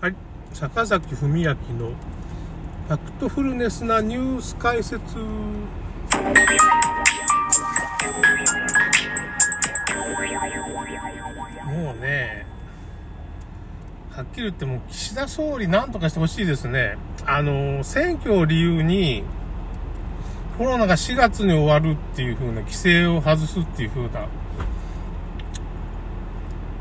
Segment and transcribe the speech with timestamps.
[0.00, 0.14] はい、
[0.54, 5.18] 坂崎文明のファクトフルネスなニュース解説。
[5.18, 5.24] も
[11.94, 12.46] うね、
[14.10, 16.96] はっきり言っても岸田総理なんとかしてほしいですね。
[17.26, 19.22] あの、選挙を理由に、
[20.56, 24.28] コロナが4月に終わるっていう風な規制を外すっていう風な、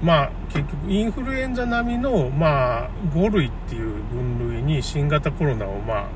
[0.02, 6.08] まあ結局インフルエンザ並みの、まあ5類っていう分類に新型コロナをまあ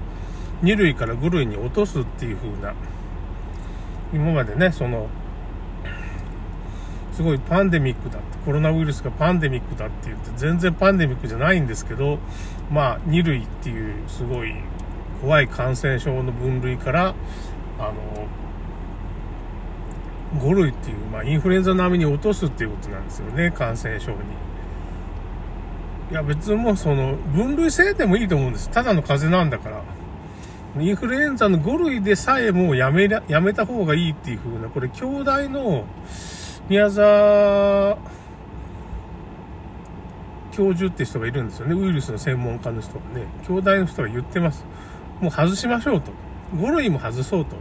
[0.63, 2.73] 2類から5類に落とすっていう風な、
[4.13, 5.09] 今までね、その、
[7.11, 12.17] すごいパンデミックだって、コロナウイルスがパンデミックだって言って、全然パンデミックじゃないんですけど、
[12.71, 14.55] まあ、2類っていうすごい
[15.21, 17.13] 怖い感染症の分類から、
[17.77, 17.93] あの、
[20.39, 24.17] 5類っていう、まあ、インフルエンザ並みに落とすっていうことなんですよね、感染症に。
[26.11, 28.69] いや、別にもうその、分類せえでもいいと思うんです。
[28.69, 29.81] ただの風邪なんだから。
[30.79, 35.85] インフルエンザの5類でさえもやめやめた方がいいっていう風な、これ、兄弟の、
[36.69, 37.97] 宮沢
[40.53, 41.75] 教授って人がいるんですよね。
[41.75, 43.25] ウイルスの専門家の人がね。
[43.47, 44.63] 兄弟の人が言ってます。
[45.19, 46.11] もう外しましょうと。
[46.55, 47.55] 5類も外そうと。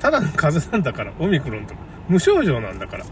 [0.00, 1.80] ただの風邪なんだから、オミクロンとか。
[2.08, 3.04] 無症状なんだから。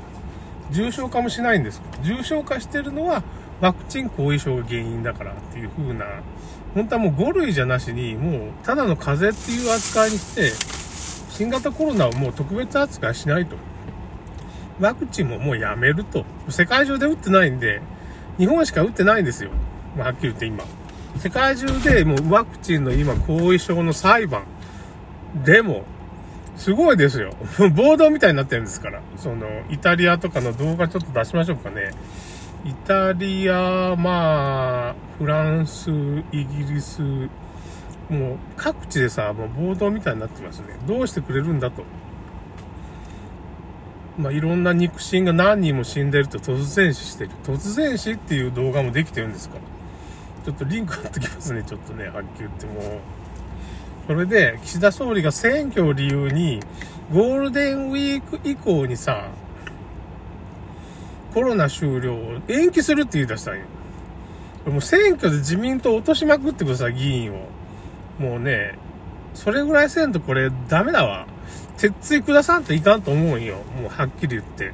[0.70, 3.22] 重症化もしないんです重症化してるのは
[3.61, 6.05] ワクチン後遺症が原因だからっていう風な、
[6.75, 10.53] 本当はもう5類じゃなしに、もうただの風邪っていう扱いにして、
[11.30, 13.56] 新型コロナをもう特別扱いしないと。
[14.80, 16.25] ワクチンももうやめると。
[16.48, 17.80] 世界中で打ってないんで、
[18.39, 19.50] 日本しか打ってないんですよ。
[19.97, 20.64] まあ、はっきり言って今。
[21.17, 24.45] 世界中でもうワクチンの今後遺症の裁判
[25.45, 25.84] でも、
[26.59, 27.33] すごいですよ。
[27.75, 29.01] 暴動みたいになってるんですから。
[29.17, 31.92] その、イタリアとかの動画ちょっと出しましょうかね。
[32.64, 35.91] イタリア、まあ、フランス、
[36.33, 37.01] イギリス、
[38.11, 40.77] もう各地でさ、もう暴動みたいになってますね。
[40.86, 41.85] どうしてくれるんだと。
[44.18, 47.30] まあ、いろんな肉親が何人も死んでると突然死してる。
[47.45, 49.61] 突然死っていう動画もできてるんですから。
[50.45, 52.98] ちょっとリンク貼っときますね、ちょっとね、はっきり言っても。
[54.08, 56.61] それで、岸田総理が選挙を理由に、
[57.13, 59.29] ゴールデンウィーク以降にさ、
[61.35, 63.64] コロナ終了を延期するって言い出したんよ。
[64.64, 67.48] もう選挙で自民党落としまくってください、議員を。
[68.18, 68.79] もうね、
[69.35, 71.27] それぐらいせんとこれダメだわ。
[71.77, 73.57] 鉄槌下さんといかんと思うんよ。
[73.79, 74.73] もうはっきり言って。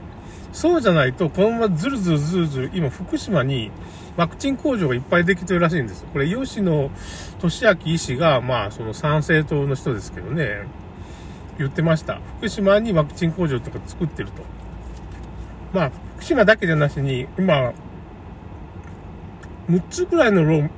[0.52, 3.72] そうじゃないと、このままずるずるずるずる、今福島に
[4.16, 6.04] ワクチン工場がいっぱいできてるらしいんです。
[6.12, 6.90] これ、吉野
[7.40, 10.66] 俊明医師が、まあ、その参政党の人ですけどね、
[11.58, 12.20] 言ってました。
[12.38, 14.42] 福島にワクチン工場とか作ってると。
[15.72, 17.72] まあ、福島だけじゃなしに、今、
[19.68, 20.68] 6つくらいのロ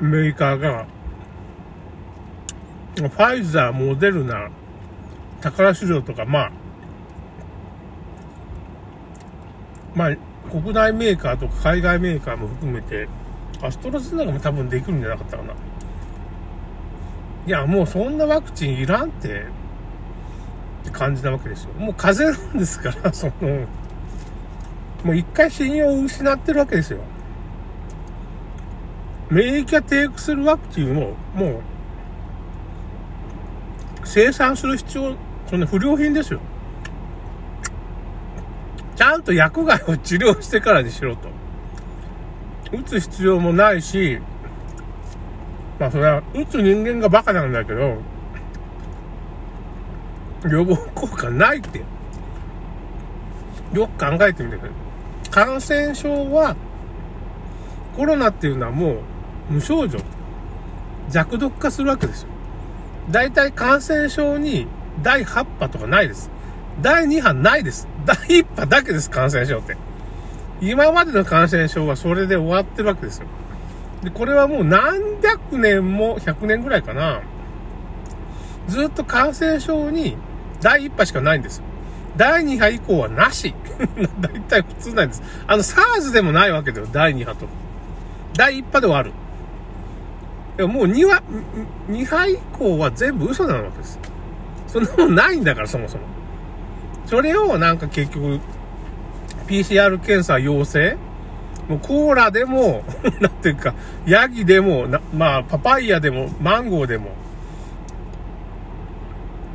[0.00, 0.86] メーカーが、
[2.96, 4.50] ファイザー、モデルナ、
[5.40, 6.52] 宝市場とか、まあ、
[9.94, 10.16] まあ、
[10.48, 13.08] 国内メーカーとか海外メーカーも含めて、
[13.62, 15.54] アストロズネカも多分できるんじゃなかったかな。
[17.46, 19.46] いや、もうそんなワクチンいらんって、
[20.82, 21.72] って感じなわけですよ。
[21.74, 23.66] もう風邪なんですから、 その、
[25.04, 26.98] もう一回信用を失ってるわけですよ。
[29.30, 31.60] 免疫が低下するワクチンを、もう、
[34.04, 35.14] 生産する必要、
[35.48, 36.40] そんな不良品ですよ。
[38.98, 41.28] ちゃんと薬害を治療してからにしろと。
[42.72, 44.18] 打つ必要もないし、
[45.78, 47.98] まあそれは、打つ人間がバカなんだけど、
[50.50, 51.78] 予防効果ないって。
[53.72, 55.30] よく考えてみてください。
[55.30, 56.56] 感染症は、
[57.96, 60.00] コロナっていうのはもう無症状。
[61.08, 62.28] 弱毒化するわけですよ。
[63.12, 64.66] 大体感染症に
[65.04, 66.32] 第8波とかないです。
[66.82, 67.86] 第2波ないです。
[68.08, 69.76] 第1波だけです、感染症って。
[70.62, 73.26] 今までの感染症はそれで終わってるわけですよ。
[74.02, 77.20] で、これはもう何百年も100年ぐらいかな。
[78.66, 80.16] ずっと感染症に
[80.62, 81.64] 第1波しかないんですよ。
[82.16, 83.54] 第2波以降はなし。
[84.20, 85.22] だいたい普通なんです。
[85.46, 87.46] あの、SARS でもないわけだよ、第2波と。
[88.32, 89.12] 第1波で終わる。
[90.56, 91.22] でももう2話、
[91.90, 93.98] 2波以降は全部嘘なわけです。
[94.66, 96.04] そんなもんないんだから、そもそも。
[97.08, 98.38] それをなんか結局、
[99.46, 100.98] PCR 検査陽性？
[101.68, 102.84] もうコーラでも、
[103.20, 103.74] なんていうか、
[104.06, 107.10] ヤギでも、まあ、パパイヤでも、マンゴーでも、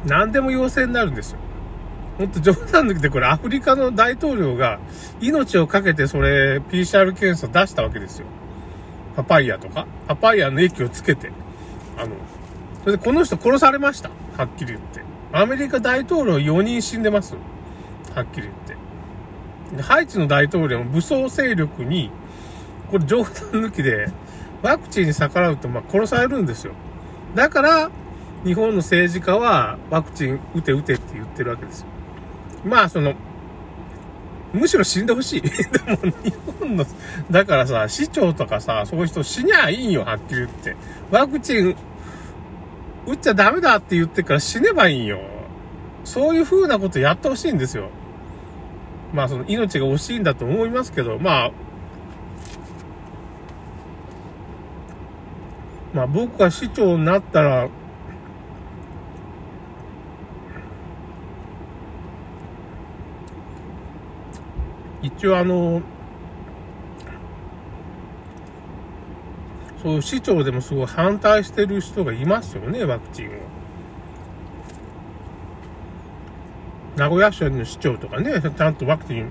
[0.06, 1.38] 何でも陽性になるんですよ。
[2.18, 4.80] ほんと冗談抜きでこれアフリカの大統領が
[5.20, 8.28] 命をかけてそれ PCR 検査出したわけですよ。
[9.16, 11.32] パパイヤとか、パパイヤの液をつけて、
[11.98, 12.10] あの、
[12.84, 14.10] それでこの人殺されました。
[14.38, 15.13] はっきり言って。
[15.34, 17.36] アメリカ大統領4人死んでます。
[18.14, 18.54] はっきり言っ
[19.72, 19.76] て。
[19.76, 22.12] でハイチの大統領も武装勢力に、
[22.92, 23.34] これ冗談
[23.64, 24.10] 抜きで、
[24.62, 26.74] ワクチンに逆らうと、まあ、殺されるんですよ。
[27.34, 27.90] だから、
[28.46, 31.88] 日本の政治家はワクチン打て打てって言ってるわけですよ。
[32.64, 33.16] まあ、その、
[34.54, 35.42] むしろ死んでほしい。
[35.42, 36.86] でも日本の、
[37.32, 40.76] だからさ、市長とかさ、そういう人死にゃいいんよ、はっきり言って。
[41.10, 41.76] ワクチン
[43.06, 45.20] 打っちゃダメだって言ってから死ねばいいんよ。
[46.04, 47.90] そういう風なことやってほしいんですよ。
[49.14, 51.52] まあその命が惜しいんだと思いますけど、まあ、
[55.94, 57.70] まあ僕が市長になったら、
[65.02, 65.82] 一応あの、
[69.84, 73.32] そう、市長でもすごい反対してる人がいますよね、ワクチンを。
[76.96, 79.30] 名古屋市の市長とかね、ちゃんとワクチン、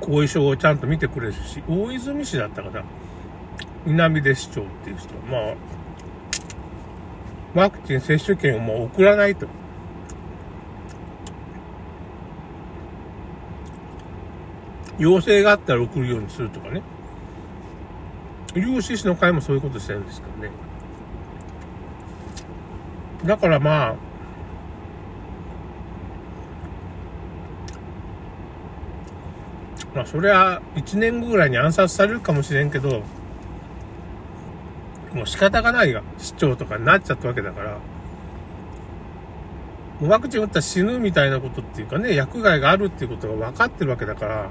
[0.00, 2.82] 後遺症をちゃんと見てくれるし、大泉市だったかな。
[3.84, 5.54] 南出市長っていう人は、
[7.54, 9.46] まあ、ワクチン接種券をもう送らないと。
[14.98, 16.82] 要請があったら送るようにするとかね。
[18.58, 20.50] 有志士の会もそういうことしてるんですけどね。
[23.24, 23.94] だからまあ、
[29.94, 33.02] まあそれは1年後ぐらいに暗殺されるかもしれんけど、
[35.12, 37.78] もう仕方がないが、市長とかになっちゃったわけだから、
[40.00, 44.50] ワクチン打ったら死ぬみたいなことっていうかね、薬害があるっていうことが分かってるわけだから、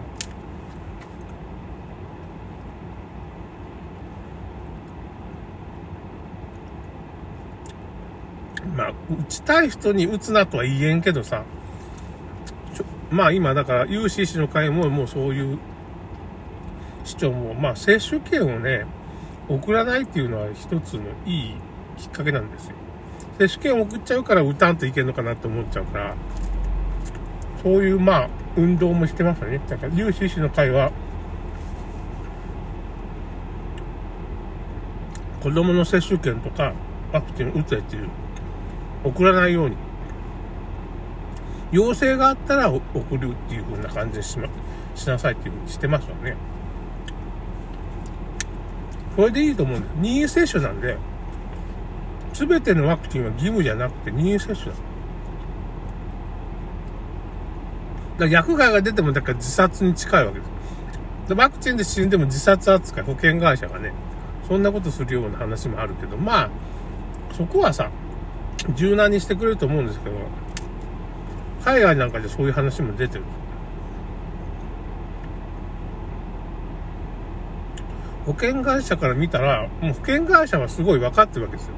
[8.75, 11.43] まあ、打ちたい人に打つなとは言えんけどさ、
[13.09, 15.57] まあ今だから UCC の会ももうそういう
[17.05, 18.85] 市長も、まあ接種券をね、
[19.47, 21.55] 送らないっていうのは一つのいい
[21.97, 22.75] きっかけなんですよ。
[23.39, 26.15] 接種券を送っちゃうから打たんといけんのかなって思っちゃうから、
[27.63, 29.61] そういうまあ運動もしてますよね。
[29.69, 30.91] だから UCC の会は、
[35.41, 36.73] 子供の接種券とか
[37.13, 38.09] ワクチン打つっていう
[39.03, 39.77] 送らないように。
[41.71, 42.81] 要請があったら送
[43.17, 44.47] るっていう風な感じにし,、ま、
[44.95, 46.35] しなさいっていう風にしてますよね。
[49.15, 49.91] これでいいと思うんです。
[49.97, 50.97] 任意接種なんで、
[52.33, 54.77] すべてのワクチンは義務じゃなくて任意接種だ。
[58.19, 61.33] だ薬害が出てもだから自殺に近いわけです。
[61.33, 63.91] ワクチンで死んでも自殺扱い、保険会社がね、
[64.47, 66.49] そんなことするような話もあるけど、まあ、
[67.33, 67.91] そこはさ、
[68.75, 70.15] 柔軟にしてくれると思うんですけど、
[71.63, 73.23] 海外なんかでそういう話も出てる。
[78.25, 81.73] 保険会社から見たら、もう保険会社はすごい分かってるわけですよ。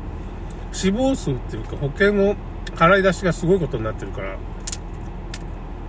[0.71, 2.35] 死亡数っていうか保険の
[2.75, 4.37] 払い出しがすごいことになってるから、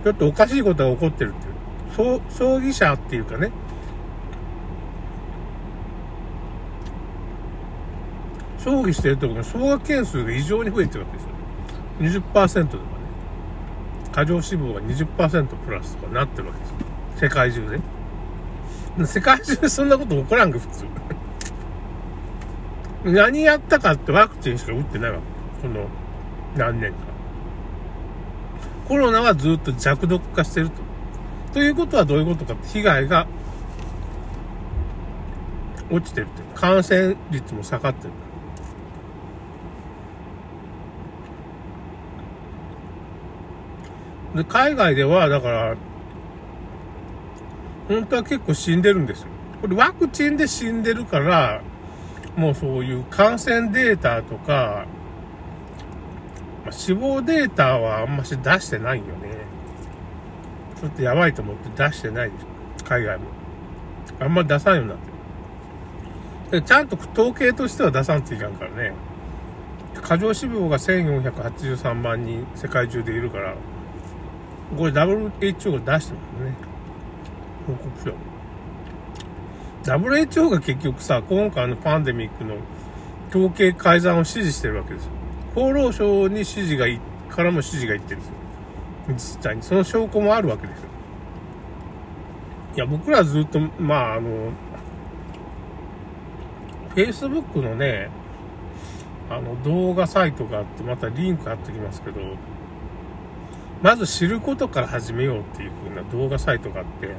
[0.03, 2.21] ちょっとおかしいことが起こってるっていう。
[2.29, 3.51] 葬儀者っていうかね、
[8.63, 12.21] 葬儀してるところの総額件数が異常に増えてるわけですよ。
[12.21, 12.89] 20%とかね。
[14.11, 16.75] 過剰死亡が20%プラスとかなってるわけですよ。
[17.15, 17.69] 世界中
[18.97, 19.05] で。
[19.05, 20.85] 世界中でそんなこと起こらんけ、普通。
[23.03, 25.17] 何やったかってワクチンしか打ってないわ
[25.61, 25.67] け。
[25.67, 25.87] この
[26.55, 26.97] 何年か。
[28.87, 30.81] コロナはずっと弱毒化してると。
[31.53, 33.25] ということはどういうことかって被害が
[35.89, 36.43] 落ちてるって。
[36.53, 38.13] 感染率も下がってる。
[44.35, 45.75] で、海外では、だから、
[47.87, 49.27] 本当は結構死んでるんですよ。
[49.61, 51.61] これワクチンで死んでるから、
[52.35, 54.85] もうそういう感染データとか、
[56.63, 59.11] まあ、死亡データはあんまし出してないよね。
[60.79, 62.45] ちょっとやばいと思って出してないです。
[62.85, 63.25] 海外も。
[64.19, 65.05] あんまり出さんようになって
[66.57, 66.61] る。
[66.61, 68.93] でちゃんと統計としては出さんといかんからね。
[70.01, 73.55] 過剰死亡が1483万人世界中でいるから、
[74.77, 76.53] これ WHO が出してますね。
[77.67, 78.31] 報告書。
[79.83, 82.55] WHO が結局さ、今回のパンデミックの
[83.29, 85.11] 統計改ざんを指示してるわけですよ。
[85.55, 86.99] 厚労省に指示がい、
[87.29, 88.35] からも指示がいってるんですよ。
[89.09, 89.63] 実際に。
[89.63, 90.89] その証拠もあるわけですよ。
[92.75, 94.51] いや、僕らずっと、まあ、あの、
[96.95, 98.09] Facebook のね、
[99.29, 102.19] あの動画サイトがあって、またリンク貼ってきますけど、
[103.81, 107.15] まず知ることから始めようっていう風な動画サイトがあって、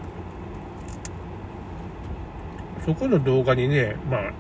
[2.87, 4.33] そこの動画にね、まあ、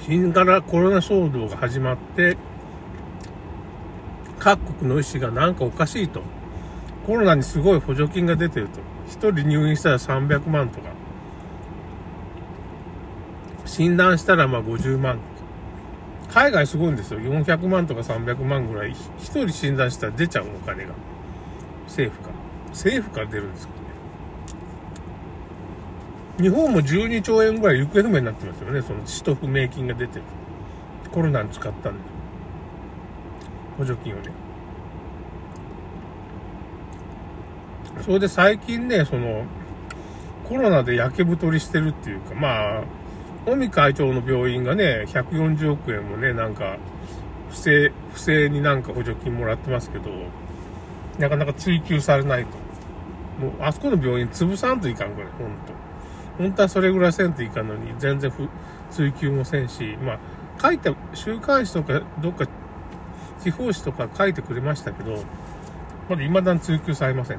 [0.00, 2.36] 新型コロナ騒動が始まって、
[4.40, 6.22] 各国の医師がなんかおかしいと。
[7.06, 8.80] コロナにすごい補助金が出てると。
[9.06, 10.90] 一人入院したら300万とか。
[13.64, 15.31] 診断したらまあ50万とか。
[16.32, 17.20] 海外すごいんですよ。
[17.20, 18.92] 400万とか300万ぐらい。
[19.18, 20.94] 一人診断したら出ちゃうお金が。
[21.86, 22.70] 政府から。
[22.70, 23.84] 政府から出るんですけどね。
[26.40, 28.80] 日本も12兆円ぐらい行方不明になってますよね。
[28.80, 30.22] その使途不明金が出てる。
[31.12, 31.98] コロナに使ったんで。
[33.76, 34.30] 補助金をね。
[38.00, 39.44] それで最近ね、その、
[40.48, 42.82] コロナで焼け太りしてるっていうか、まあ、
[43.46, 46.76] 尾身会長の病院がね、140億円もね、なんか、
[47.50, 50.10] 不正、不正になんか補助金もらってますけど、
[51.18, 52.50] なかなか追求されないと。
[53.44, 55.72] もう、あそこの病院潰さんといかんぐらい、ほんと。
[56.38, 58.32] 本当はそれぐらいせんといかんのに、全然
[58.90, 60.18] 追求もせんし、まあ、
[60.60, 62.46] 書いて、週刊誌とか、どっか
[63.42, 65.24] 地方紙とか書いてくれましたけど、
[66.08, 67.38] まだ未だに追求されません。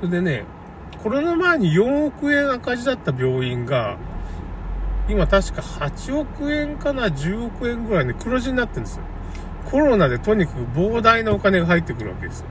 [0.00, 0.44] それでね、
[1.02, 3.96] コロナ前に4億円赤字だった病院が、
[5.08, 9.02] 今確か8億円かな、10億円ぐらいね、黒字になってるんですよ。
[9.70, 12.46] コロナでとにかく膨大なお金が入ってくるわけですよ。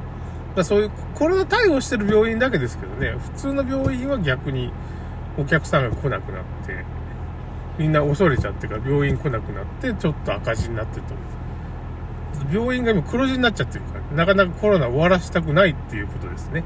[0.56, 4.72] だそういうコロナ対応してる病院だけですけどね、普通の病院は逆に
[5.38, 6.84] お客さんが来なくなって、
[7.78, 12.56] みんな恐れちゃってから病院来なくなって、ちょっと赤字になってると思うんです。
[12.56, 16.64] 病院が今黒字になっちゃってるから、なかなかコロナ終わらせたくないっていうことですね。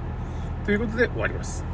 [0.65, 1.70] ということで終わります。